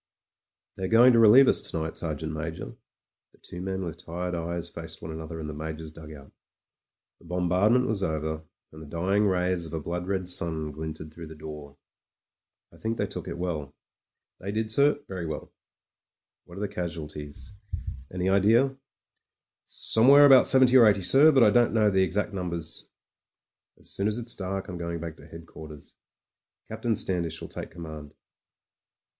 "They 0.77 0.85
are 0.85 0.87
going 0.87 1.13
to 1.13 1.19
relieve 1.19 1.47
us 1.47 1.61
to 1.61 1.79
night, 1.79 1.95
Sergeant 1.95 2.33
Major.*' 2.33 2.75
The 3.33 3.37
two 3.39 3.61
men 3.61 3.83
with 3.83 4.03
tired 4.03 4.33
eyes 4.33 4.67
faced 4.67 4.99
one 4.99 5.11
another 5.11 5.39
in 5.39 5.45
the 5.45 5.53
Major's 5.53 5.91
dugout 5.91 6.31
The 7.19 7.25
bombardment 7.25 7.85
was 7.85 8.01
over, 8.01 8.41
and 8.71 8.81
the 8.81 8.87
dying 8.87 9.27
rays 9.27 9.67
of 9.67 9.73
a 9.75 9.79
blood 9.79 10.07
red 10.07 10.27
sun 10.27 10.71
glinted 10.71 11.13
through 11.13 11.27
the 11.27 11.35
door. 11.35 11.77
"I 12.73 12.77
think 12.77 12.97
they 12.97 13.05
took 13.05 13.27
it 13.27 13.37
well." 13.37 13.75
They 14.39 14.51
did, 14.51 14.71
sir— 14.71 14.99
very 15.07 15.27
well." 15.27 15.53
•'What 16.47 16.57
are 16.57 16.61
the 16.61 16.67
casualties? 16.67 17.53
Any 18.11 18.27
idea?" 18.27 18.69
PRIVATE 18.69 18.77
MEYRICK— 18.79 19.67
COMPANY 19.67 19.67
IDIOT 19.67 19.71
73 19.71 19.79
"Somewhere 19.91 20.25
about 20.25 20.47
seventy 20.47 20.77
or 20.77 20.87
eighty, 20.87 21.03
sir— 21.03 21.31
^but 21.31 21.43
I 21.43 21.51
don't 21.51 21.75
know 21.75 21.91
the 21.91 22.01
exact 22.01 22.33
numbers/' 22.33 22.87
''As 23.79 23.85
soon 23.91 24.07
as 24.07 24.17
it's 24.17 24.33
dark 24.33 24.67
I'm 24.67 24.79
going 24.79 24.99
back 24.99 25.15
to 25.17 25.27
headquarters. 25.27 25.95
Captain 26.69 26.95
Standish 26.95 27.39
will 27.39 27.47
take 27.49 27.69
command." 27.69 28.15